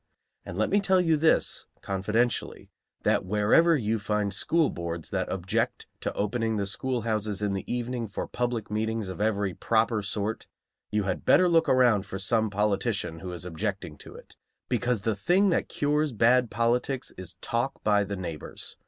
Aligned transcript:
And 0.43 0.57
let 0.57 0.71
me 0.71 0.79
tell 0.79 0.99
you 0.99 1.15
this, 1.15 1.67
confidentially, 1.81 2.71
that 3.03 3.23
wherever 3.23 3.77
you 3.77 3.99
find 3.99 4.33
school 4.33 4.71
boards 4.71 5.11
that 5.11 5.31
object 5.31 5.85
to 5.99 6.11
opening 6.15 6.57
the 6.57 6.65
schoolhouses 6.65 7.39
in 7.43 7.53
the 7.53 7.71
evening 7.71 8.07
for 8.07 8.25
public 8.25 8.71
meetings 8.71 9.09
of 9.09 9.21
every 9.21 9.53
proper 9.53 10.01
sort, 10.01 10.47
you 10.89 11.03
had 11.03 11.23
better 11.23 11.47
look 11.47 11.69
around 11.69 12.07
for 12.07 12.17
some 12.17 12.49
politician 12.49 13.19
who 13.19 13.31
is 13.31 13.45
objecting 13.45 13.95
to 13.99 14.15
it; 14.15 14.35
because 14.69 15.01
the 15.01 15.13
thing 15.15 15.51
that 15.51 15.69
cures 15.69 16.13
bad 16.13 16.49
politics 16.49 17.11
is 17.15 17.35
talk 17.35 17.83
by 17.83 18.03
the 18.03 18.15
neighbors. 18.15 18.77